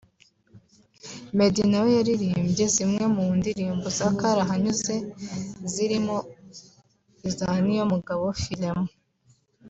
Meddy 1.37 1.61
na 1.69 1.79
we 1.83 1.89
yaririmbye 1.97 2.65
zimwe 2.75 3.03
mu 3.15 3.25
ndirimbo 3.39 3.85
za 3.97 4.09
karahanyuze 4.19 4.95
zirimo 5.71 6.17
iza 7.29 7.47
Niyomugabo 7.65 8.25
Philemon 8.41 8.89